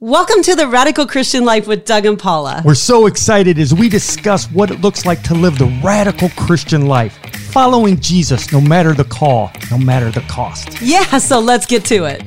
[0.00, 2.62] Welcome to the Radical Christian Life with Doug and Paula.
[2.64, 6.86] We're so excited as we discuss what it looks like to live the radical Christian
[6.86, 7.18] life,
[7.50, 10.80] following Jesus no matter the call, no matter the cost.
[10.80, 12.22] Yeah, so let's get to it.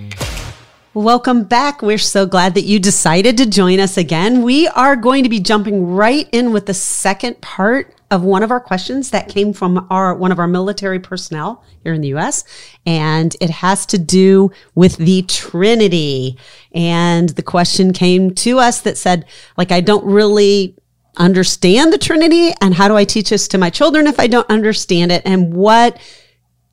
[0.94, 1.81] Welcome back.
[1.81, 4.42] We're so glad that you decided to join us again.
[4.42, 8.51] We are going to be jumping right in with the second part of one of
[8.51, 12.44] our questions that came from our one of our military personnel here in the US
[12.85, 16.38] and it has to do with the Trinity.
[16.73, 19.26] And the question came to us that said
[19.58, 20.76] like I don't really
[21.17, 24.50] understand the Trinity and how do I teach this to my children if I don't
[24.50, 25.98] understand it and what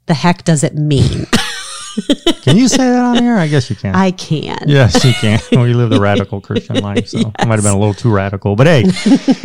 [0.07, 1.27] the heck does it mean?
[2.43, 3.37] can you say that on here?
[3.37, 3.95] I guess you can.
[3.95, 4.59] I can.
[4.67, 5.41] Yes, you can.
[5.53, 7.33] we live the radical Christian life, so yes.
[7.39, 8.57] I might have been a little too radical.
[8.57, 8.85] But hey,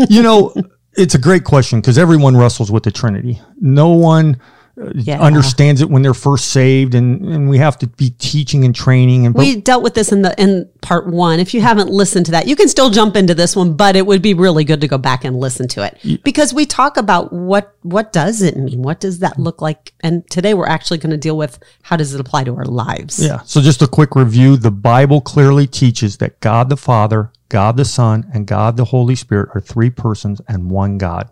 [0.10, 0.54] you know,
[0.96, 3.42] it's a great question because everyone wrestles with the Trinity.
[3.60, 4.40] No one
[4.82, 5.22] uh, yeah.
[5.22, 9.24] understands it when they're first saved and, and we have to be teaching and training
[9.28, 11.40] and we dealt with this in the in part one.
[11.40, 14.08] If you haven't listened to that you can still jump into this one but it
[14.08, 16.24] would be really good to go back and listen to it.
[16.24, 18.82] Because we talk about what what does it mean?
[18.82, 19.94] What does that look like?
[20.00, 23.24] And today we're actually going to deal with how does it apply to our lives.
[23.24, 23.42] Yeah.
[23.44, 24.58] So just a quick review.
[24.58, 29.16] The bible clearly teaches that god the father god the son and god the holy
[29.16, 31.30] spirit are three persons and one god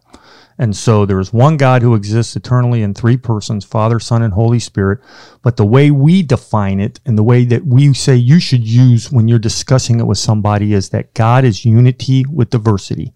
[0.62, 4.32] and so there is one God who exists eternally in three persons, Father, Son, and
[4.32, 5.00] Holy Spirit.
[5.42, 9.12] But the way we define it and the way that we say you should use
[9.12, 13.12] when you're discussing it with somebody is that God is unity with diversity.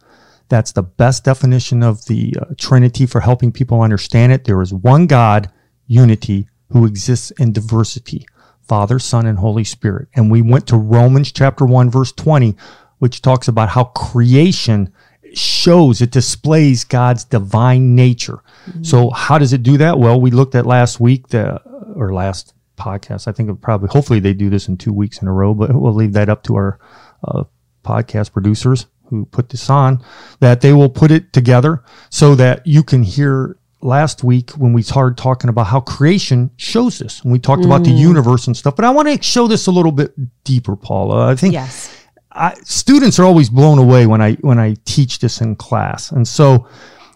[0.49, 4.45] That's the best definition of the uh, Trinity for helping people understand it.
[4.45, 5.51] There is one God,
[5.85, 8.25] unity, who exists in diversity.
[8.67, 10.07] Father, Son, and Holy Spirit.
[10.15, 12.55] And we went to Romans chapter 1, verse 20,
[12.99, 14.93] which talks about how creation
[15.33, 18.41] shows, it displays God's divine nature.
[18.67, 18.83] Mm-hmm.
[18.83, 19.99] So how does it do that?
[19.99, 21.61] Well, we looked at last week, the,
[21.95, 23.27] or last podcast.
[23.27, 25.73] I think it probably, hopefully they do this in two weeks in a row, but
[25.73, 26.79] we'll leave that up to our
[27.27, 27.43] uh,
[27.83, 30.03] podcast producers who put this on,
[30.39, 34.81] that they will put it together so that you can hear last week when we
[34.81, 37.21] started talking about how creation shows this.
[37.21, 37.65] And we talked mm.
[37.65, 37.99] about the mm.
[37.99, 41.29] universe and stuff, but I want to show this a little bit deeper, Paula.
[41.29, 41.91] I think yes.
[42.35, 46.27] I, students are always blown away when I when I teach this in class, and
[46.27, 46.67] so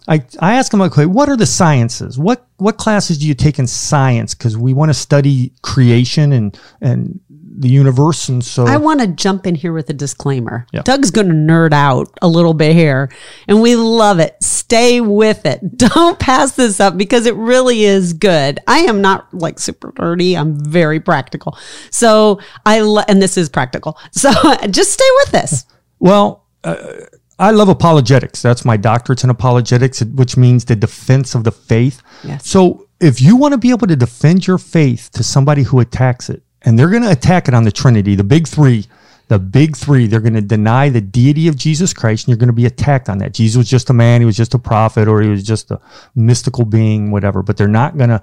[0.08, 2.18] I I ask them okay, what are the sciences?
[2.18, 4.34] What what classes do you take in science?
[4.34, 7.20] Because we want to study creation and and
[7.52, 8.28] the universe.
[8.28, 10.66] And so I want to jump in here with a disclaimer.
[10.72, 10.82] Yeah.
[10.82, 13.10] Doug's going to nerd out a little bit here
[13.48, 14.36] and we love it.
[14.42, 15.60] Stay with it.
[15.76, 18.60] Don't pass this up because it really is good.
[18.66, 20.38] I am not like super nerdy.
[20.38, 21.58] I'm very practical.
[21.90, 23.98] So I, lo- and this is practical.
[24.12, 24.30] So
[24.66, 25.64] just stay with this.
[25.98, 26.76] Well, uh,
[27.38, 28.42] I love apologetics.
[28.42, 32.02] That's my doctorate in apologetics, which means the defense of the faith.
[32.22, 32.46] Yes.
[32.46, 36.28] So if you want to be able to defend your faith to somebody who attacks
[36.28, 38.86] it, and they're going to attack it on the Trinity, the big three.
[39.28, 42.48] The big three, they're going to deny the deity of Jesus Christ, and you're going
[42.48, 43.32] to be attacked on that.
[43.32, 45.80] Jesus was just a man, he was just a prophet, or he was just a
[46.16, 47.40] mystical being, whatever.
[47.40, 48.20] But they're not going to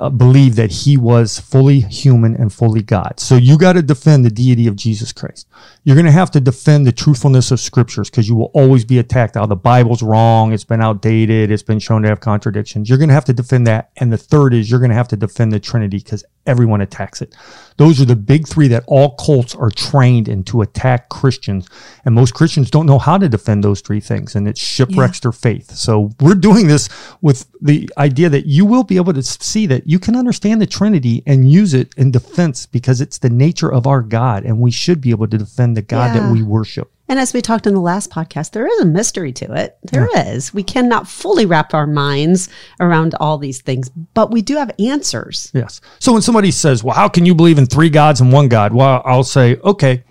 [0.00, 3.20] uh, believe that he was fully human and fully God.
[3.20, 5.46] So you got to defend the deity of Jesus Christ.
[5.84, 8.98] You're going to have to defend the truthfulness of scriptures because you will always be
[8.98, 9.36] attacked.
[9.36, 10.52] Oh, the Bible's wrong.
[10.52, 11.50] It's been outdated.
[11.50, 12.88] It's been shown to have contradictions.
[12.88, 13.90] You're going to have to defend that.
[13.98, 17.22] And the third is you're going to have to defend the Trinity because everyone attacks
[17.22, 17.34] it.
[17.76, 21.68] Those are the big three that all cults are trained in to attack Christians.
[22.04, 25.22] And most Christians don't know how to defend those three things, and it shipwrecks yeah.
[25.22, 25.70] their faith.
[25.72, 26.88] So we're doing this
[27.20, 30.66] with the idea that you will be able to see that you can understand the
[30.66, 34.70] Trinity and use it in defense because it's the nature of our God, and we
[34.70, 36.20] should be able to defend the God yeah.
[36.20, 36.92] that we worship.
[37.10, 39.76] And as we talked in the last podcast, there is a mystery to it.
[39.82, 40.28] There yeah.
[40.28, 40.54] is.
[40.54, 42.48] We cannot fully wrap our minds
[42.78, 45.50] around all these things, but we do have answers.
[45.52, 45.80] Yes.
[45.98, 48.72] So when somebody says, well, how can you believe in three gods and one God?
[48.72, 50.04] Well, I'll say, okay,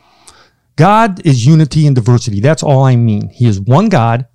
[0.76, 2.42] God is unity and diversity.
[2.42, 3.30] That's all I mean.
[3.30, 4.28] He is one God,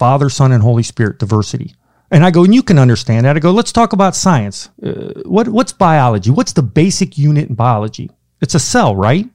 [0.00, 1.76] Father, Son, and Holy Spirit, diversity.
[2.10, 3.36] And I go, and you can understand that.
[3.36, 4.68] I go, let's talk about science.
[4.84, 6.32] Uh, what, what's biology?
[6.32, 8.10] What's the basic unit in biology?
[8.40, 9.30] It's a cell, right?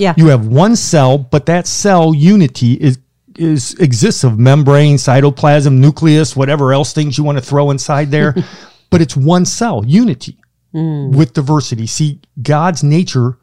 [0.00, 0.14] Yeah.
[0.16, 2.98] You have one cell, but that cell unity is
[3.36, 8.34] is exists of membrane, cytoplasm, nucleus, whatever else things you want to throw inside there.
[8.90, 10.36] but it's one cell, unity
[10.74, 11.14] mm.
[11.14, 11.86] with diversity.
[11.86, 13.38] See, God's nature,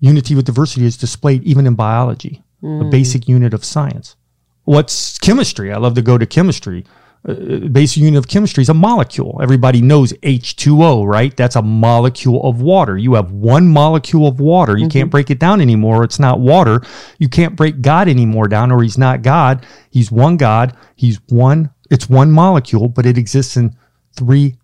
[0.00, 2.86] unity with diversity, is displayed even in biology, mm.
[2.86, 4.16] a basic unit of science.
[4.64, 5.72] What's chemistry?
[5.72, 6.84] I love to go to chemistry
[7.26, 7.34] uh,
[7.68, 9.40] basic unit of chemistry is a molecule.
[9.42, 11.36] Everybody knows H2O, right?
[11.36, 12.96] That's a molecule of water.
[12.96, 14.76] You have one molecule of water.
[14.76, 14.98] You mm-hmm.
[14.98, 16.04] can't break it down anymore.
[16.04, 16.82] It's not water.
[17.18, 19.66] You can't break God anymore down, or He's not God.
[19.90, 20.76] He's one God.
[20.94, 21.70] He's one.
[21.90, 23.76] It's one molecule, but it exists in
[24.16, 24.56] three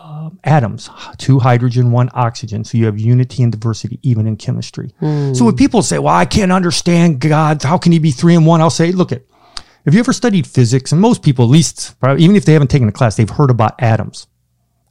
[0.00, 0.88] uh, atoms,
[1.18, 2.64] two hydrogen, one oxygen.
[2.64, 4.94] So you have unity and diversity even in chemistry.
[5.34, 8.46] So when people say, well, I can't understand God, how can he be three and
[8.46, 8.60] one?
[8.60, 9.22] I'll say, look at,
[9.84, 10.92] have you ever studied physics?
[10.92, 13.50] And most people, at least, probably, even if they haven't taken a class, they've heard
[13.50, 14.26] about atoms.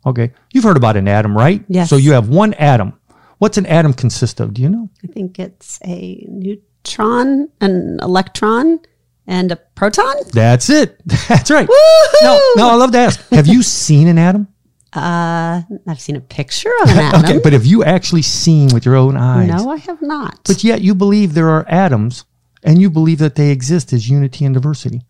[0.06, 0.32] Okay.
[0.54, 1.64] You've heard about an atom, right?
[1.68, 1.90] Yes.
[1.90, 2.94] So you have one atom.
[3.38, 4.54] What's an atom consist of?
[4.54, 4.90] Do you know?
[5.04, 8.80] I think it's a neutron, an electron,
[9.28, 10.16] and a proton.
[10.34, 11.00] That's it.
[11.28, 11.68] That's right.
[11.68, 12.24] Woohoo!
[12.24, 14.48] Now, now I love to ask, have you seen an atom?
[14.92, 17.24] Uh, I've seen a picture of an atom.
[17.26, 19.48] Okay, but have you actually seen with your own eyes?
[19.48, 20.40] no, I have not.
[20.46, 22.26] But yet you believe there are atoms
[22.64, 25.02] and you believe that they exist as unity and diversity.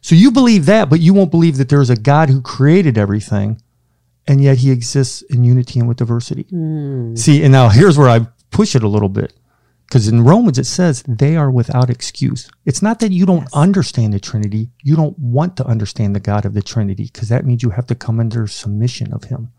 [0.00, 3.62] So you believe that, but you won't believe that there's a God who created everything
[4.26, 6.44] and yet he exists in unity and with diversity.
[6.44, 7.14] Hmm.
[7.14, 9.32] See, and now here's where I push it a little bit.
[9.86, 12.50] Because in Romans it says they are without excuse.
[12.64, 16.46] It's not that you don't understand the Trinity, you don't want to understand the God
[16.46, 19.52] of the Trinity, because that means you have to come under submission of him.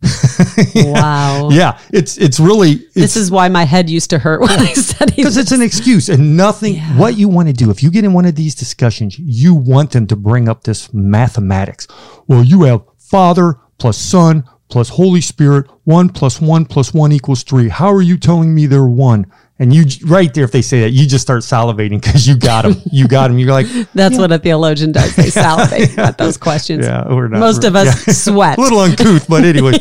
[0.74, 1.48] wow.
[1.50, 4.72] Yeah, it's it's really it's, This is why my head used to hurt when I
[4.74, 5.16] studied.
[5.16, 8.12] because it's an excuse and nothing what you want to do if you get in
[8.12, 11.88] one of these discussions you want them to bring up this mathematics
[12.28, 17.42] well you have father plus son plus holy spirit one plus one plus one equals
[17.42, 19.26] three how are you telling me they're one
[19.58, 22.62] and you right there if they say that you just start salivating because you got
[22.62, 25.16] them you got them you're like That's what a theologian does.
[25.16, 26.86] They salivate at those questions.
[26.86, 28.12] yeah we're not Most of us yeah.
[28.32, 28.58] sweat.
[28.58, 29.72] a little uncouth but anyway.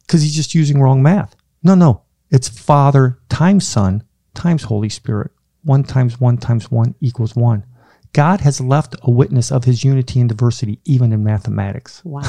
[0.00, 1.34] Because he's just using wrong math.
[1.62, 2.02] No no.
[2.30, 4.04] It's father times son
[4.34, 5.30] times holy spirit.
[5.64, 7.64] One times one times one equals one
[8.12, 12.22] god has left a witness of his unity and diversity even in mathematics Wow.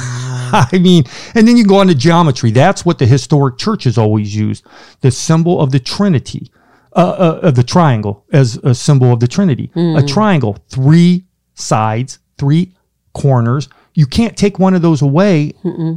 [0.72, 1.04] I mean,
[1.34, 2.50] and then you go on to geometry.
[2.52, 4.64] That's what the historic church has always used
[5.00, 6.52] the symbol of the Trinity,
[6.94, 9.70] uh, uh, of the triangle as a symbol of the Trinity.
[9.74, 12.72] A triangle, three sides, three
[13.14, 13.68] corners.
[13.94, 15.54] You can't take one of those away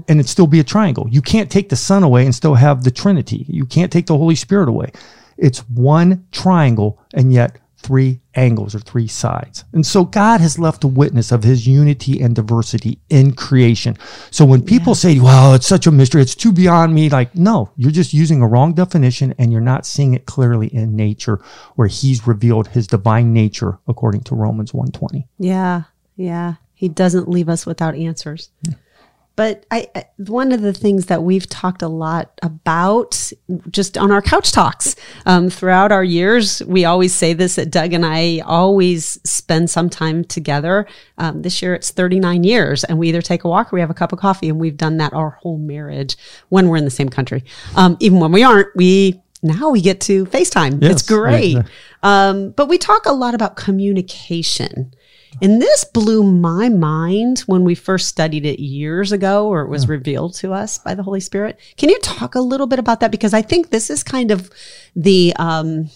[0.07, 1.07] and it still be a triangle.
[1.09, 3.45] You can't take the sun away and still have the Trinity.
[3.47, 4.91] You can't take the Holy Spirit away.
[5.37, 7.57] It's one triangle and yet
[7.87, 9.63] three angles or three sides.
[9.71, 13.97] And so God has left a witness of his unity and diversity in creation.
[14.29, 17.71] So when people say, well, it's such a mystery, it's too beyond me, like, no,
[17.77, 21.39] you're just using a wrong definition and you're not seeing it clearly in nature
[21.75, 25.25] where he's revealed his divine nature according to Romans 120.
[25.39, 25.83] Yeah,
[26.17, 26.55] yeah.
[26.73, 28.49] He doesn't leave us without answers.
[29.37, 33.31] But I, I, one of the things that we've talked a lot about
[33.69, 34.95] just on our couch talks
[35.27, 39.91] um, throughout our years, we always say this that Doug and I always spend some
[39.91, 40.87] time together.
[41.19, 43.91] Um, this year it's 39 years, and we either take a walk or we have
[43.91, 46.17] a cup of coffee, and we've done that our whole marriage
[46.49, 47.43] when we're in the same country.
[47.75, 50.81] Um, even when we aren't, we now we get to FaceTime.
[50.81, 51.57] Yes, it's great.
[51.57, 51.65] right.
[52.01, 54.95] Um, but we talk a lot about communication.
[55.41, 59.87] And this blew my mind when we first studied it years ago, or it was
[59.87, 61.59] revealed to us by the Holy Spirit.
[61.77, 63.11] Can you talk a little bit about that?
[63.11, 64.49] Because I think this is kind of
[64.95, 65.89] the um,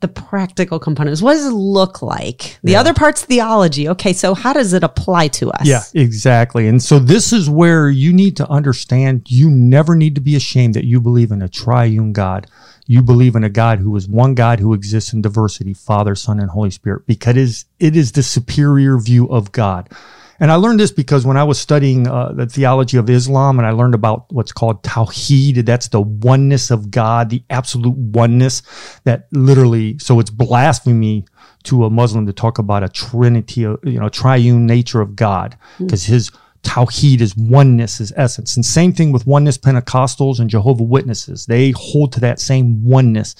[0.00, 1.22] the practical components.
[1.22, 2.58] What does it look like?
[2.62, 3.88] The other part's theology.
[3.88, 5.66] Okay, so how does it apply to us?
[5.66, 6.68] Yeah, exactly.
[6.68, 10.74] And so this is where you need to understand you never need to be ashamed
[10.74, 12.46] that you believe in a triune God.
[12.86, 16.38] You believe in a God who is one God who exists in diversity, Father, Son,
[16.38, 19.90] and Holy Spirit, because it is, the superior view of God.
[20.38, 23.66] And I learned this because when I was studying uh, the theology of Islam and
[23.66, 28.62] I learned about what's called Tawheed, that's the oneness of God, the absolute oneness
[29.04, 31.24] that literally, so it's blasphemy
[31.64, 35.56] to a Muslim to talk about a trinity, uh, you know, triune nature of God,
[35.78, 36.30] because his
[36.66, 38.56] Tawheed is oneness, is essence.
[38.56, 41.46] And same thing with oneness Pentecostals and Jehovah Witnesses.
[41.46, 43.36] They hold to that same oneness.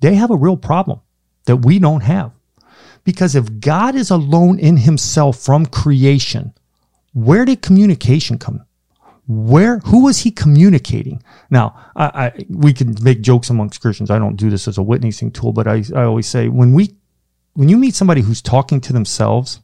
[0.00, 1.00] They have a real problem
[1.46, 2.30] that we don't have.
[3.02, 6.54] Because if God is alone in himself from creation,
[7.14, 8.64] where did communication come?
[9.26, 11.22] Where, who was he communicating?
[11.50, 14.08] Now, I, I, we can make jokes amongst Christians.
[14.08, 16.94] I don't do this as a witnessing tool, but I, I always say when we,
[17.54, 19.60] when you meet somebody who's talking to themselves,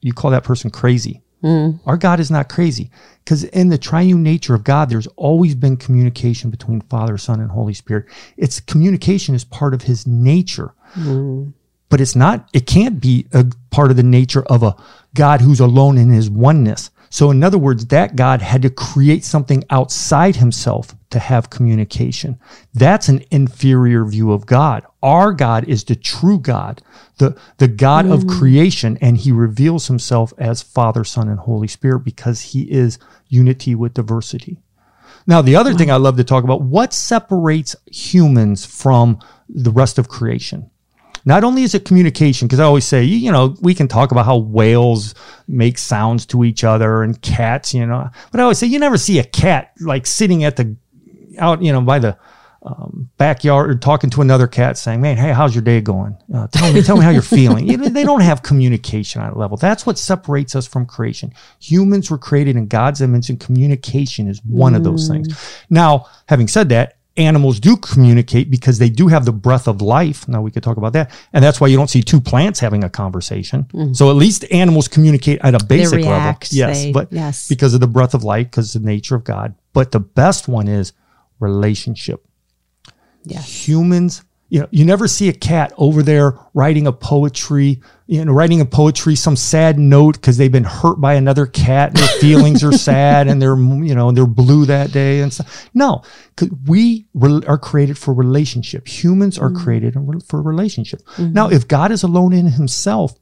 [0.00, 1.22] you call that person crazy.
[1.42, 1.80] Mm.
[1.86, 2.90] Our God is not crazy
[3.24, 7.50] because in the triune nature of God, there's always been communication between Father, Son, and
[7.50, 8.06] Holy Spirit.
[8.36, 11.52] It's communication is part of his nature mm.
[11.88, 14.76] but it's not, it can't be a part of the nature of a
[15.14, 16.90] God who's alone in his oneness.
[17.12, 22.38] So, in other words, that God had to create something outside himself to have communication.
[22.72, 24.86] That's an inferior view of God.
[25.02, 26.80] Our God is the true God,
[27.18, 28.38] the, the God of mm.
[28.38, 33.74] creation, and he reveals himself as Father, Son, and Holy Spirit because he is unity
[33.74, 34.56] with diversity.
[35.26, 39.18] Now, the other thing I love to talk about, what separates humans from
[39.50, 40.70] the rest of creation?
[41.24, 44.10] Not only is it communication, because I always say, you, you know, we can talk
[44.10, 45.14] about how whales
[45.48, 48.98] make sounds to each other and cats, you know, but I always say you never
[48.98, 50.76] see a cat like sitting at the
[51.38, 52.16] out, you know, by the
[52.64, 56.16] um, backyard or talking to another cat saying, "Man, hey, how's your day going?
[56.32, 59.32] Uh, tell me, tell me how you're feeling." You know, they don't have communication on
[59.32, 59.56] a level.
[59.56, 61.32] That's what separates us from creation.
[61.60, 65.28] Humans were created in God's image, and communication is one of those things.
[65.70, 70.26] Now, having said that, animals do communicate because they do have the breath of life.
[70.28, 72.84] Now we could talk about that, and that's why you don't see two plants having
[72.84, 73.64] a conversation.
[73.64, 73.92] Mm-hmm.
[73.92, 76.68] So at least animals communicate at a basic react, level.
[76.70, 77.48] Yes, they- but yes.
[77.48, 79.54] because of the breath of life, because of the nature of God.
[79.72, 80.92] But the best one is
[81.40, 82.24] relationship
[83.24, 83.40] Yeah.
[83.40, 84.22] humans
[84.52, 88.60] you know you never see a cat over there writing a poetry you know writing
[88.60, 92.62] a poetry some sad note because they've been hurt by another cat and their feelings
[92.62, 95.70] are sad and they're you know they're blue that day and stuff.
[95.72, 96.02] No
[96.36, 98.86] 'cause we re- are created for relationship.
[98.86, 99.64] Humans are mm-hmm.
[99.64, 101.00] created in re- for relationship.
[101.16, 101.32] Mm-hmm.
[101.32, 103.18] Now if god is alone in himself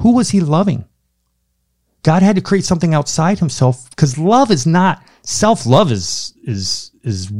[0.00, 0.84] who was he loving?
[2.02, 7.32] God had to create something outside himself because love is not self-love is is is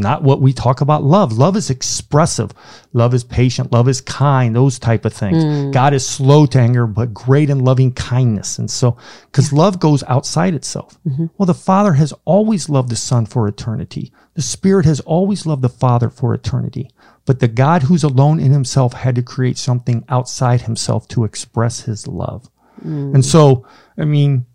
[0.00, 1.32] not what we talk about love.
[1.32, 2.52] Love is expressive.
[2.92, 3.72] Love is patient.
[3.72, 5.44] Love is kind, those type of things.
[5.44, 5.72] Mm.
[5.72, 8.58] God is slow to anger, but great in loving kindness.
[8.58, 10.98] And so, because love goes outside itself.
[11.06, 11.26] Mm-hmm.
[11.38, 14.12] Well, the Father has always loved the Son for eternity.
[14.34, 16.90] The Spirit has always loved the Father for eternity.
[17.26, 21.82] But the God who's alone in himself had to create something outside himself to express
[21.82, 22.48] his love.
[22.84, 23.14] Mm.
[23.14, 23.66] And so,
[23.96, 24.46] I mean,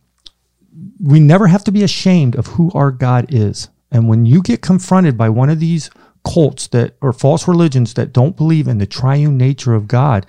[0.99, 3.69] we never have to be ashamed of who our God is.
[3.95, 5.89] And when you get confronted by one of these
[6.25, 10.25] cults that or false religions that don't believe in the triune nature of God,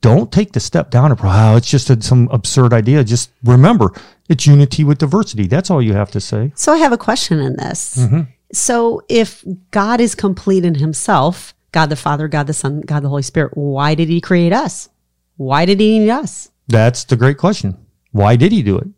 [0.00, 3.04] don't take the step down and oh, it's just a, some absurd idea.
[3.04, 3.92] Just remember,
[4.30, 5.46] it's unity with diversity.
[5.46, 6.52] That's all you have to say.
[6.54, 7.98] So I have a question in this.
[7.98, 8.20] Mm-hmm.
[8.54, 13.10] So if God is complete in himself, God the Father, God the Son, God the
[13.10, 14.88] Holy Spirit, why did he create us?
[15.36, 16.50] Why did he need us?
[16.68, 17.76] That's the great question.
[18.12, 18.88] Why did he do it?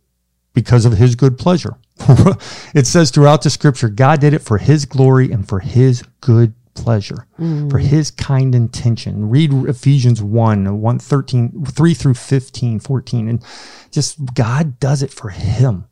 [0.55, 1.77] Because of his good pleasure.
[2.75, 6.55] it says throughout the scripture, God did it for his glory and for his good
[6.75, 7.81] pleasure, for mm.
[7.81, 9.29] his kind intention.
[9.29, 13.29] Read Ephesians 1, 1 13, 3 through 15, 14.
[13.29, 13.45] And
[13.91, 15.87] just God does it for him.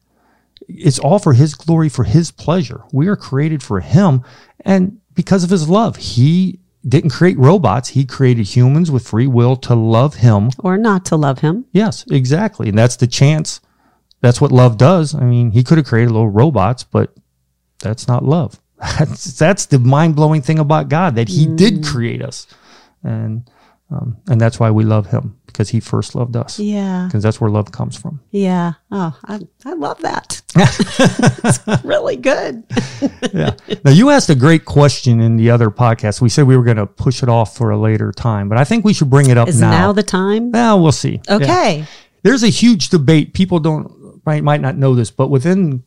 [0.69, 2.83] It's all for his glory, for his pleasure.
[2.93, 4.23] We are created for him.
[4.61, 7.91] And because of his love, he didn't create robots.
[7.91, 11.67] He created humans with free will to love him Or not to love him?
[11.73, 12.69] Yes, exactly.
[12.69, 13.61] And that's the chance.
[14.21, 15.15] That's what love does.
[15.15, 17.15] I mean, he could have created little robots, but
[17.79, 18.61] that's not love.
[18.99, 22.47] That's, that's the mind blowing thing about God that he did create us.
[23.03, 23.49] And,
[23.91, 27.05] um, and that's why we love him because he first loved us Yeah.
[27.07, 28.21] because that's where love comes from.
[28.31, 28.75] Yeah.
[28.91, 30.41] Oh, I, I love that.
[30.57, 32.65] it's really good.
[33.35, 33.51] yeah.
[33.85, 36.23] Now you asked a great question in the other podcast.
[36.23, 38.65] We said we were going to push it off for a later time, but I
[38.65, 39.71] think we should bring it up Is now.
[39.71, 40.53] now, the time?
[40.53, 41.21] well, we'll see.
[41.29, 41.35] Yeah.
[41.37, 41.85] Okay.
[42.23, 43.35] there's a huge debate.
[43.35, 43.93] People don't
[44.31, 45.83] might, might not know this, but within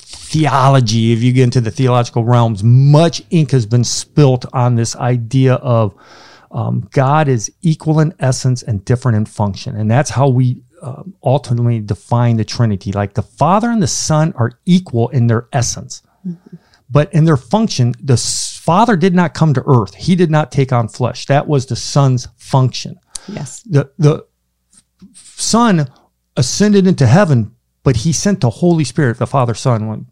[0.00, 4.94] theology, if you get into the theological realms, much ink has been spilt on this
[4.96, 5.94] idea of
[6.50, 11.14] um, God is equal in essence and different in function, and that's how we um,
[11.22, 12.92] ultimately define the Trinity.
[12.92, 16.02] Like the Father and the Son are equal in their essence,
[16.90, 19.94] but in their function, the Father did not come to earth.
[19.94, 21.26] He did not take on flesh.
[21.26, 23.62] That was the Son's function Yes.
[23.62, 24.26] the the
[25.24, 25.86] son
[26.36, 29.86] ascended into heaven but he sent the holy spirit the father son.
[29.86, 30.06] When-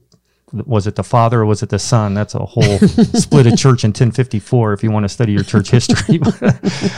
[0.52, 2.14] was it the father or was it the son?
[2.14, 5.70] That's a whole split of church in 1054 if you want to study your church
[5.70, 6.20] history.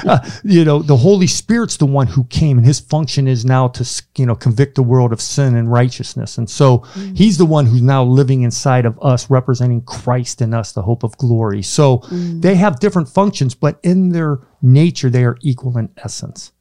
[0.07, 3.69] Uh, you know the holy spirit's the one who came and his function is now
[3.69, 6.39] to you know convict the world of sin and righteousness.
[6.39, 6.79] And so
[7.15, 11.03] he's the one who's now living inside of us representing christ in us the hope
[11.03, 11.63] of glory.
[11.63, 16.53] So they have different functions but in their nature they are equal in essence.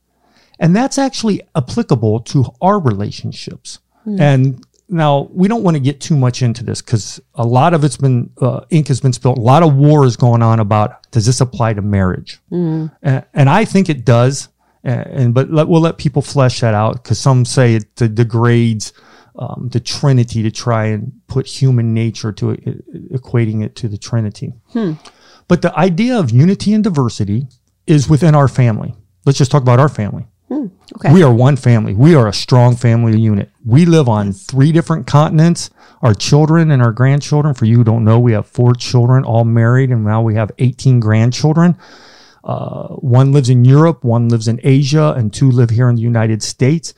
[0.60, 3.80] And that's actually applicable to our relationships.
[4.20, 7.84] And now we don't want to get too much into this because a lot of
[7.84, 9.38] it's been, uh, ink has been spilled.
[9.38, 12.40] A lot of war is going on about does this apply to marriage?
[13.04, 14.50] And, and I think it does.
[14.84, 18.08] And, and but let, we'll let people flesh that out because some say it de-
[18.10, 18.94] degrades
[19.38, 23.98] um, the Trinity to try and put human nature to it, equating it to the
[23.98, 24.54] Trinity.
[25.48, 27.48] But the idea of unity and diversity
[27.88, 28.96] is within our family.
[29.26, 30.28] Let's just talk about our family.
[30.96, 31.14] Okay.
[31.14, 31.94] We are one family.
[31.94, 33.50] We are a strong family unit.
[33.70, 35.70] We live on three different continents.
[36.02, 39.46] Our children and our grandchildren, for you who don't know, we have four children, all
[39.46, 41.78] married, and now we have 18 grandchildren.
[42.44, 46.02] Uh, one lives in Europe, one lives in Asia, and two live here in the
[46.02, 46.96] United States.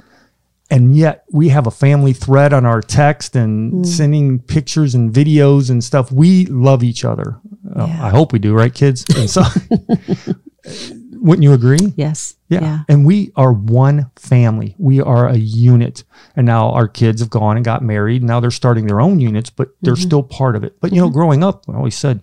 [0.70, 5.70] And yet we have a family thread on our text and sending pictures and videos
[5.70, 6.10] and stuff.
[6.10, 7.38] We love each other.
[7.76, 9.06] Uh, I hope we do, right, kids?
[9.18, 9.44] And so
[11.22, 11.94] Wouldn't you agree?
[11.96, 12.36] Yes.
[12.50, 12.80] Yeah.
[12.90, 14.76] And we are one family.
[14.80, 16.04] We are a unit.
[16.36, 18.24] And now our kids have gone and got married.
[18.24, 20.02] Now they're starting their own units, but they're Mm-hmm.
[20.04, 20.80] still part of it.
[20.82, 22.22] But, you know, growing up, I always said,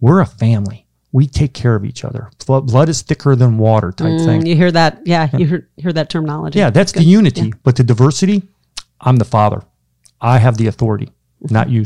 [0.00, 0.86] we're a family.
[1.12, 2.30] We take care of each other.
[2.44, 4.42] Blood, is thicker than water type thing.
[4.42, 5.02] Mm, You hear that?
[5.06, 5.28] Yeah.
[5.36, 6.58] You hear, hear that terminology.
[6.58, 7.52] Yeah, that's the unity.
[7.62, 8.42] But the diversity,
[9.00, 9.62] I'm the father.
[10.20, 11.06] I have the authority,
[11.44, 11.54] Mm-hmm.
[11.54, 11.84] not you.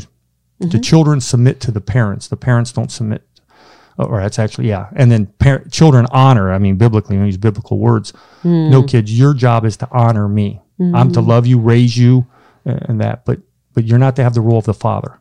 [0.61, 2.27] The children submit to the parents.
[2.27, 3.23] The parents don't submit.
[3.99, 6.53] Or that's actually yeah, and then par- children honor.
[6.53, 8.13] I mean, biblically, we use biblical words.
[8.41, 8.69] Hmm.
[8.69, 10.61] No, kids, your job is to honor me.
[10.79, 12.25] I'm to love you, raise you,
[12.63, 13.25] and that.
[13.25, 13.39] But
[13.73, 15.19] but you're not to have the role of the father.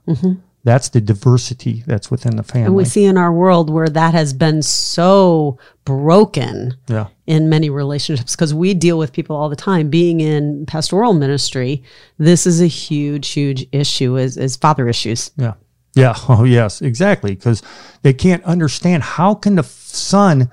[0.64, 2.60] That's the diversity that's within the family.
[2.62, 2.66] Mm-hmm.
[2.66, 7.70] And we see in our world where that has been so broken yeah, in many
[7.70, 9.88] relationships because we deal with people all the time.
[9.88, 11.82] Being in pastoral ministry,
[12.18, 15.30] this is a huge, huge issue is, is father issues.
[15.36, 15.54] Yeah.
[15.98, 16.14] Yeah.
[16.28, 17.34] Oh, yes, exactly.
[17.34, 17.62] Because
[18.02, 20.50] they can't understand how can the son,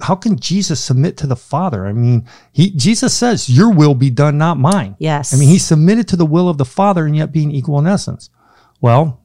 [0.00, 1.86] how can Jesus submit to the Father?
[1.86, 5.34] I mean, he Jesus says, "Your will be done, not mine." Yes.
[5.34, 7.86] I mean, he submitted to the will of the Father, and yet being equal in
[7.86, 8.30] essence.
[8.80, 9.20] Well,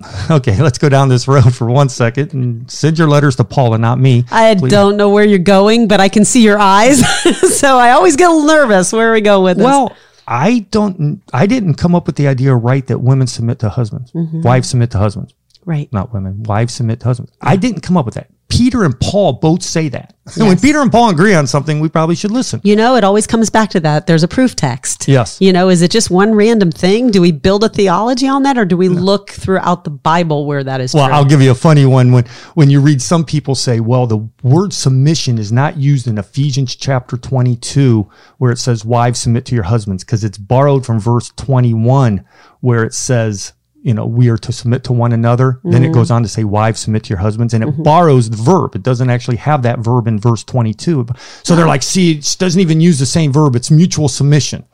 [0.30, 3.74] okay, let's go down this road for one second and send your letters to Paul
[3.74, 4.24] and not me.
[4.30, 4.70] I please.
[4.70, 7.00] don't know where you're going, but I can see your eyes.
[7.58, 8.92] so I always get nervous.
[8.92, 9.64] Where we go with this?
[9.64, 9.94] Well,
[10.30, 11.20] I don't.
[11.34, 14.42] I didn't come up with the idea right that women submit to husbands, Mm-hmm.
[14.42, 15.34] wives submit to husbands.
[15.66, 15.92] right.
[15.92, 16.42] not women.
[16.44, 17.32] Wives submit to husbands.
[17.42, 18.30] I didn't come up with that.
[18.50, 20.14] Peter and Paul both say that.
[20.36, 22.60] And when Peter and Paul agree on something, we probably should listen.
[22.62, 24.06] You know, it always comes back to that.
[24.06, 25.08] There's a proof text.
[25.08, 25.40] Yes.
[25.40, 27.10] You know, is it just one random thing?
[27.10, 30.62] Do we build a theology on that or do we look throughout the Bible where
[30.62, 31.14] that is Well, true?
[31.14, 34.28] I'll give you a funny one when when you read some people say, well, the
[34.42, 39.54] word submission is not used in Ephesians chapter 22 where it says wives submit to
[39.54, 42.24] your husbands because it's borrowed from verse 21
[42.60, 45.60] where it says you know, we are to submit to one another.
[45.64, 45.94] Then it mm-hmm.
[45.94, 47.82] goes on to say, wives submit to your husbands, and it mm-hmm.
[47.82, 48.74] borrows the verb.
[48.74, 51.06] It doesn't actually have that verb in verse 22.
[51.42, 53.56] So they're like, see, it doesn't even use the same verb.
[53.56, 54.66] It's mutual submission.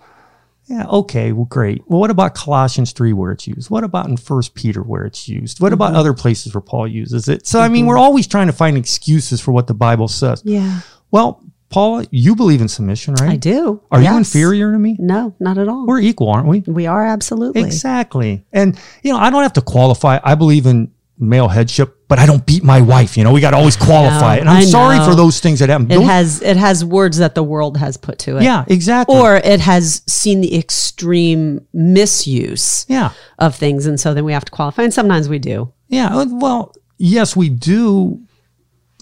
[0.67, 1.85] Yeah, okay, well, great.
[1.87, 3.71] Well, what about Colossians 3 where it's used?
[3.71, 5.61] What about in First Peter where it's used?
[5.61, 5.99] What about mm-hmm.
[5.99, 7.47] other places where Paul uses it?
[7.47, 10.43] So, I mean, we're always trying to find excuses for what the Bible says.
[10.45, 10.81] yeah,
[11.13, 13.31] Well, Paul, you believe in submission, right?
[13.31, 13.83] I do.
[13.91, 14.97] Are you inferior to me?
[15.01, 15.87] No, not at all.
[15.87, 16.61] We're equal, aren't we?
[16.61, 17.63] we are absolutely.
[17.63, 18.45] Exactly.
[18.53, 20.21] And, you know, I don't have to qualify.
[20.23, 23.17] I believe in male headship, but I don't beat my wife.
[23.17, 24.37] You know, we got to always qualify.
[24.37, 25.91] know, and I'm sorry for those things that happen.
[25.91, 28.43] It Those- has it has words that the world has put to it.
[28.43, 29.17] yeah, exactly.
[29.17, 33.13] Or it has seen the extreme misuse yeah.
[33.39, 33.87] of things.
[33.87, 34.83] And so then we have to qualify.
[34.83, 35.73] And sometimes we do.
[35.89, 36.25] Yeah.
[36.25, 38.21] Well, yes, we do.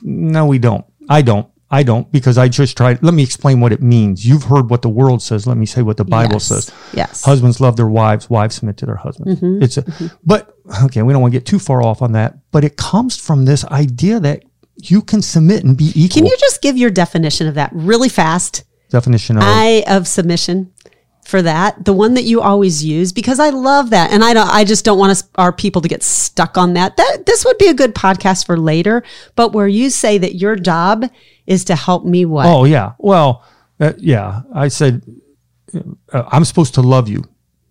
[0.03, 0.85] No, we don't.
[1.09, 1.49] I don't.
[1.71, 3.03] I don't because I just tried.
[3.03, 4.27] Let me explain what it means.
[4.27, 5.47] You've heard what the world says.
[5.47, 6.45] Let me say what the Bible Yes.
[6.45, 6.73] says.
[6.93, 7.25] Yes.
[7.25, 8.29] Husbands love their wives.
[8.31, 9.41] Wives submit to their husbands.
[9.41, 9.63] Mm-hmm.
[9.63, 10.07] It's a, mm-hmm.
[10.25, 12.39] but okay, we don't want to get too far off on that.
[12.53, 14.45] But it comes from this idea that
[14.77, 16.21] you can submit and be equal.
[16.21, 18.65] Can you just give your definition of that really fast?
[18.91, 20.73] Definition of I of submission
[21.25, 24.49] for that, the one that you always use, because I love that, and I don't.
[24.49, 26.97] I just don't want us, our people to get stuck on that.
[26.97, 29.03] That this would be a good podcast for later.
[29.35, 31.11] But where you say that your job
[31.47, 32.47] is to help me what?
[32.47, 32.93] Oh yeah.
[32.99, 33.45] Well,
[33.81, 34.43] uh, yeah.
[34.55, 35.03] I said
[36.13, 37.25] uh, I'm supposed to love you,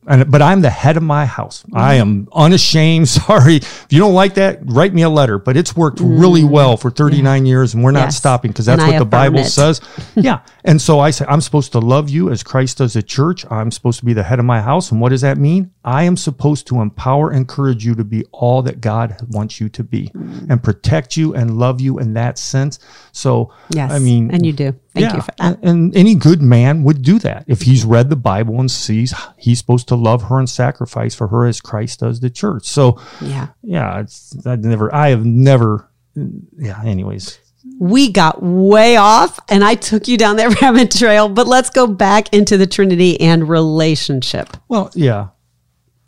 [0.08, 1.64] and but I'm the head of my house.
[1.74, 2.02] I mm-hmm.
[2.02, 3.08] am unashamed.
[3.24, 4.60] Sorry if you don't like that.
[4.64, 5.38] Write me a letter.
[5.38, 6.50] But it's worked really mm.
[6.50, 8.18] well for 39 years, and we're not Yes.
[8.18, 9.46] stopping because And that's I what the Bible it.
[9.46, 9.82] says.
[10.16, 10.40] yeah.
[10.64, 13.46] And so I say I'm supposed to love you as Christ does the church.
[13.52, 15.72] I'm supposed to be the head of my house, and what does that mean?
[15.84, 19.84] I am supposed to empower, encourage you to be all that God wants you to
[19.84, 20.50] be, mm.
[20.50, 22.80] and protect you and love you in that sense.
[23.12, 23.92] So yes.
[23.92, 24.76] I mean, and you do.
[24.94, 25.58] Thank you for that.
[25.62, 29.14] and- And any good man would do that if he's read the Bible and sees
[29.38, 32.66] he's supposed to love her and sacrifice for her as Christ does the church.
[32.68, 33.48] So, Yeah.
[33.64, 36.80] yeah, it's I never, I have never, yeah.
[36.86, 37.40] Anyways,
[37.80, 41.88] we got way off and I took you down that rabbit trail, but let's go
[41.88, 44.56] back into the Trinity and relationship.
[44.70, 45.28] well, yeah,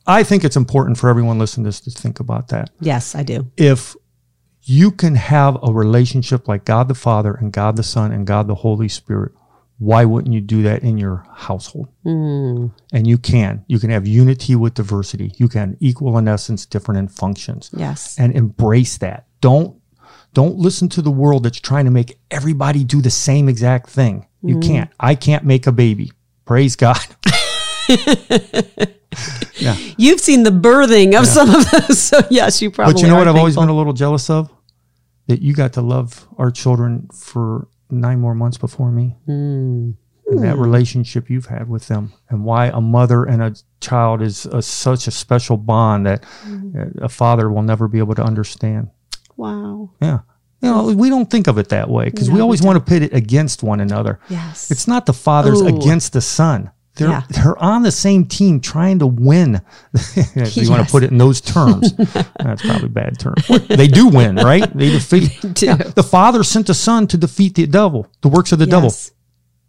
[0.05, 2.69] I think it's important for everyone listening to this to think about that.
[2.79, 3.49] Yes, I do.
[3.57, 3.95] If
[4.65, 8.47] you can have a relationship like God the Father and God the Son and God
[8.47, 9.31] the Holy Spirit,
[9.77, 11.89] why wouldn't you do that in your household?
[12.03, 12.67] Hmm.
[12.91, 13.63] And you can.
[13.67, 15.33] You can have unity with diversity.
[15.37, 17.69] You can equal in essence, different in functions.
[17.77, 18.17] Yes.
[18.17, 19.27] And embrace that.
[19.41, 19.79] Don't
[20.33, 24.27] don't listen to the world that's trying to make everybody do the same exact thing.
[24.41, 24.61] You hmm.
[24.61, 24.91] can't.
[24.99, 26.11] I can't make a baby.
[26.45, 26.99] Praise God.
[29.55, 29.77] yeah.
[29.97, 32.01] You've seen the birthing of some of those.
[32.05, 34.51] So yes, you probably But you know what I've always been a little jealous of?
[35.27, 39.15] That you got to love our children for nine more months before me.
[39.25, 39.91] Hmm.
[40.27, 44.47] And that relationship you've had with them, and why a mother and a child is
[44.47, 46.71] a, such a special bond that Hmm.
[46.75, 48.89] uh, a father will never be able to understand.
[49.37, 49.91] Wow.
[50.01, 50.19] Yeah.
[50.61, 52.77] You know, we don't think of it that way because we No, we always want
[52.77, 54.19] to pit it against one another.
[54.29, 54.71] Yes.
[54.71, 55.67] It's not the fathers Ooh.
[55.67, 56.71] against the son.
[56.95, 57.23] They're Yeah.
[57.29, 59.61] they're on the same team trying to win.
[59.93, 61.93] if you want to put it in those terms.
[61.93, 63.35] That's probably a bad term.
[63.67, 64.71] They do win, right?
[64.77, 65.37] They defeat.
[65.53, 65.65] do.
[65.65, 65.75] Yeah.
[65.75, 68.87] The father sent the son to defeat the devil, the works of the devil.
[68.89, 69.11] Yes.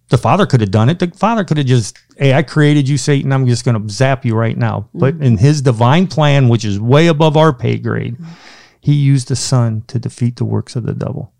[0.09, 1.01] The father could have done it.
[1.01, 3.33] The father could have just, hey, I created you, Satan.
[3.33, 4.89] I'm just going to zap you right now.
[4.95, 5.23] But Mm-hmm.
[5.25, 8.17] in his divine plan, which is way above our pay grade,
[8.81, 11.33] he used the son to defeat the works of the devil.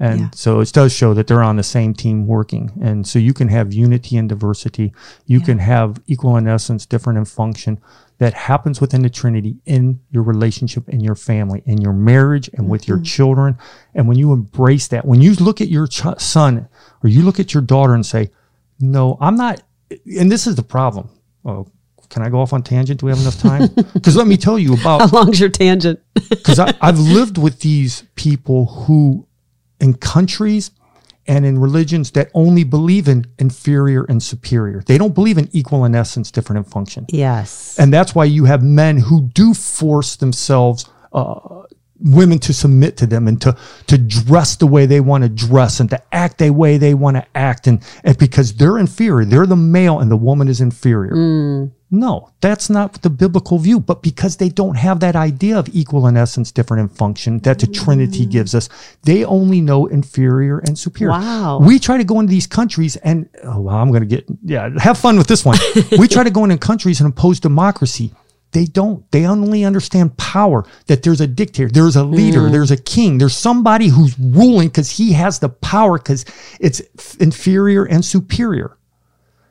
[0.00, 0.28] And Yeah.
[0.32, 2.70] so it does show that they're on the same team working.
[2.80, 4.92] And so you can have unity and diversity.
[5.26, 7.78] You can have equal in essence, different in function
[8.18, 12.68] that happens within the Trinity in your relationship, in your family, in your marriage, and
[12.68, 13.04] with your mm-hmm.
[13.04, 13.58] children.
[13.94, 16.68] And when you embrace that, when you look at your ch- son
[17.02, 18.30] or you look at your daughter and say,
[18.80, 19.62] no, I'm not,
[20.18, 21.10] and this is the problem.
[21.44, 21.68] Oh,
[22.08, 23.00] can I go off on tangent?
[23.00, 23.68] Do we have enough time?
[23.92, 26.00] Because let me tell you about How long's your tangent?
[26.28, 29.27] because I've lived with these people who,
[29.80, 30.70] in countries
[31.26, 35.84] and in religions that only believe in inferior and superior, they don't believe in equal
[35.84, 37.04] in essence, different in function.
[37.10, 37.78] yes.
[37.78, 41.62] And that's why you have men who do force themselves, uh,
[42.00, 43.56] women to submit to them and to,
[43.88, 47.16] to dress the way they want to dress and to act the way they want
[47.16, 47.66] to act.
[47.66, 51.68] And, and because they're inferior, they're the male and the woman is inferior.
[51.90, 53.80] No, that's not the biblical view.
[53.80, 57.60] But because they don't have that idea of equal in essence, different in function that
[57.60, 58.30] the Trinity mm.
[58.30, 58.68] gives us,
[59.04, 61.12] they only know inferior and superior.
[61.12, 61.60] Wow.
[61.60, 64.68] We try to go into these countries and, oh, well, I'm going to get, yeah,
[64.78, 65.56] have fun with this one.
[65.98, 68.12] we try to go into countries and impose democracy.
[68.52, 69.10] They don't.
[69.10, 72.52] They only understand power, that there's a dictator, there's a leader, mm.
[72.52, 76.24] there's a king, there's somebody who's ruling because he has the power because
[76.58, 76.80] it's
[77.16, 78.77] inferior and superior.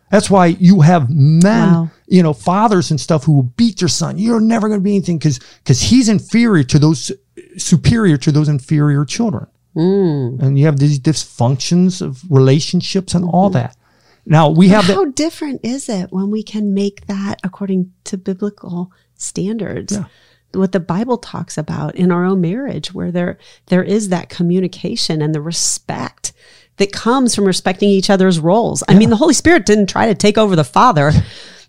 [0.09, 1.91] That's why you have men, Wow.
[2.07, 4.17] you know, fathers and stuff who will beat their son.
[4.17, 7.11] You're never going to be anything because because he's inferior to those
[7.57, 9.47] superior to those inferior children.
[9.75, 10.41] Mm.
[10.41, 13.59] And you have these dysfunctions of relationships and all mm-hmm.
[13.59, 13.77] that.
[14.25, 14.95] Now we have that.
[14.95, 19.93] How different is it when we can make that according to biblical standards?
[19.93, 20.05] Yeah.
[20.53, 25.21] What the Bible talks about in our own marriage, where there there is that communication
[25.21, 26.33] and the respect
[26.77, 28.83] that comes from respecting each other's roles.
[28.87, 31.11] I mean, the Holy Spirit didn't try to take over the Father.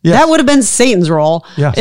[0.05, 1.45] That would have been Satan's role.
[1.57, 1.77] Yes.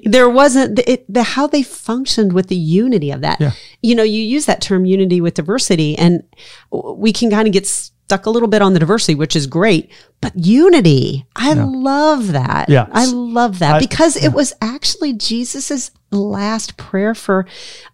[0.04, 3.40] there wasn't the, it, the how they functioned with the unity of that.
[3.40, 3.52] Yeah.
[3.80, 6.22] You know, you use that term unity with diversity, and
[6.70, 9.90] we can kind of get stuck a little bit on the diversity, which is great.
[10.20, 12.68] But unity, I love that.
[12.68, 12.88] Yes.
[12.92, 17.46] I love that I- because it was actually Jesus's last prayer for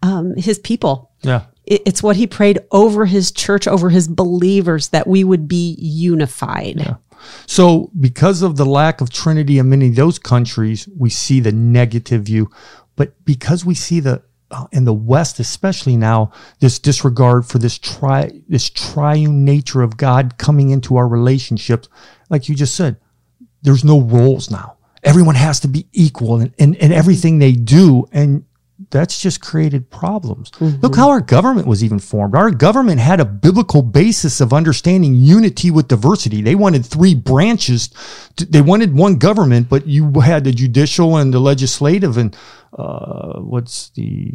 [0.03, 1.13] um, his people.
[1.23, 1.45] Yeah.
[1.69, 5.77] It- It's what he prayed over his church, over his believers, that we would be
[5.79, 6.97] unified.
[7.47, 11.53] So, because of the lack of Trinity in many of those countries, we see the
[11.53, 12.51] negative view.
[12.97, 17.77] But because we see the uh, in the West, especially now, this disregard for this
[17.79, 21.89] tri this triune nature of God coming into our relationships,
[22.31, 22.97] like you just said,
[23.63, 24.77] there's no roles now.
[25.05, 28.07] Everyone has to be equal in, in, in everything they do.
[28.13, 28.45] And
[28.91, 30.51] that's just created problems.
[30.61, 32.35] Look how our government was even formed.
[32.35, 36.41] Our government had a biblical basis of understanding unity with diversity.
[36.41, 37.91] They wanted three branches.
[38.37, 42.37] To, they wanted one government, but you had the judicial and the legislative and
[42.73, 44.35] uh, what's the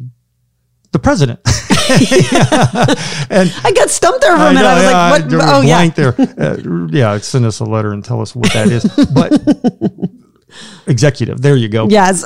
[0.91, 1.39] the president.
[3.29, 4.63] and I got stumped there for a minute.
[4.63, 5.41] I, was like, what?
[5.41, 5.87] a Oh, yeah.
[5.89, 6.15] there.
[6.19, 8.83] Uh, yeah, send us a letter and tell us what that is.
[9.11, 9.31] But
[10.87, 11.87] executive, there you go.
[11.89, 12.23] Yes.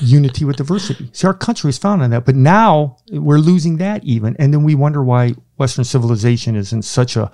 [0.00, 1.08] Unity with diversity.
[1.12, 4.62] See, our country is founded on that, but now we're losing that even, and then
[4.62, 7.30] we wonder why Western civilization is in such a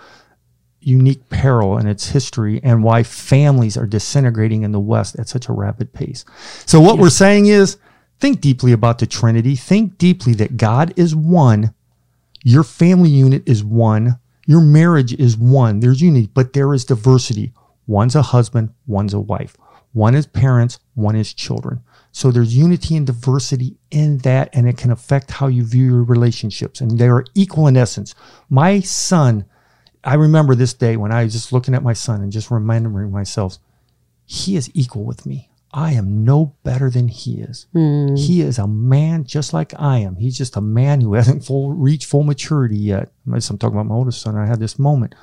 [0.80, 5.48] unique peril in its history and why families are disintegrating in the West at such
[5.48, 6.24] a rapid pace.
[6.66, 7.78] So what we're saying is
[8.20, 9.56] think deeply about the Trinity.
[9.56, 11.74] Think deeply that God is one.
[12.42, 14.18] Your family unit is one.
[14.46, 15.80] Your marriage is one.
[15.80, 17.54] There's unity, but there is diversity.
[17.86, 19.56] One's a husband, one's a wife.
[19.94, 21.80] One is parents, one is children.
[22.12, 26.02] So there's unity and diversity in that, and it can affect how you view your
[26.02, 26.80] relationships.
[26.80, 28.14] And they are equal in essence.
[28.50, 29.46] My son,
[30.02, 33.10] I remember this day when I was just looking at my son and just remembering
[33.10, 33.58] myself,
[34.26, 35.48] he is equal with me.
[35.72, 37.66] I am no better than he is.
[37.72, 38.14] Hmm.
[38.14, 40.16] He is a man just like I am.
[40.16, 43.10] He's just a man who hasn't full reached full maturity yet.
[43.26, 45.14] I'm talking about my oldest son, I had this moment.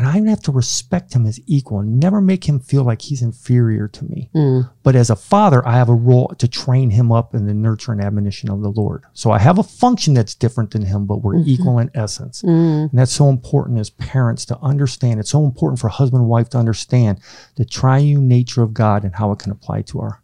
[0.00, 3.20] And I have to respect him as equal and never make him feel like he's
[3.20, 4.30] inferior to me.
[4.32, 4.60] Hmm.
[4.82, 7.92] But as a father, I have a role to train him up in the nurture
[7.92, 9.04] and admonition of the Lord.
[9.12, 11.50] So I have a function that's different than him, but we're mm-hmm.
[11.50, 12.40] equal in essence.
[12.40, 12.48] Hmm.
[12.48, 15.20] And that's so important as parents to understand.
[15.20, 17.20] It's so important for husband and wife to understand
[17.56, 20.22] the triune nature of God and how it can apply to our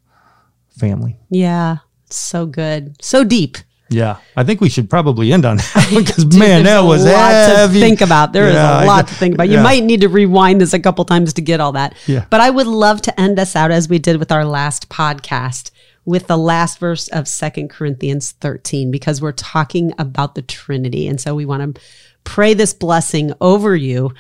[0.71, 1.19] family.
[1.29, 1.79] yeah.
[2.09, 2.97] So good.
[3.03, 3.59] So deep.
[3.89, 7.31] Yeah, I think we should probably end on that because man, that a was lot
[7.33, 7.75] heavy.
[7.75, 8.33] to think about.
[8.33, 9.49] There is Yeah, I a lot to think about.
[9.49, 9.63] You Yeah.
[9.63, 11.95] might need to rewind this a couple times to get all that.
[12.07, 12.25] Yeah.
[12.31, 15.71] But I would love to end us out as we did with our last podcast
[16.05, 21.09] with the last verse of Second Corinthians 13 because we're talking about the Trinity.
[21.09, 21.81] And so we want to
[22.25, 24.13] pray this blessing over you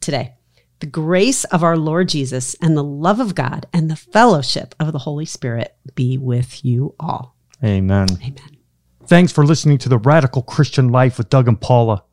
[0.00, 0.34] today.
[0.80, 4.92] The grace of our Lord Jesus and the love of God and the fellowship of
[4.92, 7.36] the Holy Spirit be with you all.
[7.62, 8.08] Amen.
[8.20, 8.61] Amen.
[9.06, 12.04] Thanks for listening to the Radical Christian Life with Doug and Paula.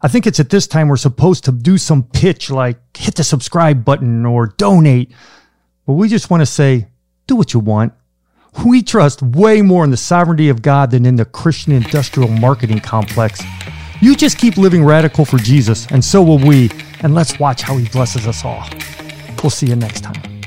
[0.00, 3.24] I think it's at this time we're supposed to do some pitch like hit the
[3.24, 5.12] subscribe button or donate.
[5.86, 6.88] But we just want to say,
[7.26, 7.92] do what you want.
[8.64, 12.80] We trust way more in the sovereignty of God than in the Christian industrial marketing
[12.80, 13.42] complex.
[14.00, 16.70] You just keep living radical for Jesus, and so will we.
[17.00, 18.66] And let's watch how he blesses us all.
[19.42, 20.37] We'll see you next time.